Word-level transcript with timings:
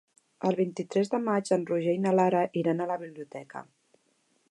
El 0.47 0.55
vint-i-tres 0.59 1.11
de 1.11 1.19
maig 1.27 1.53
en 1.57 1.67
Roger 1.73 1.95
i 1.99 2.01
na 2.07 2.17
Lara 2.21 2.43
iran 2.63 2.81
a 2.87 2.91
la 2.93 3.01
biblioteca. 3.07 3.67